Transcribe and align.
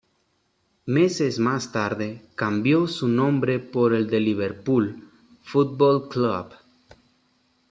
Meses 0.87 1.37
más 1.37 1.71
tarde, 1.71 2.25
cambió 2.33 2.87
su 2.87 3.07
nombre 3.07 3.59
por 3.59 3.93
el 3.93 4.09
de 4.09 4.19
Liverpool 4.19 5.07
Football 5.43 6.09
Club. 6.09 6.53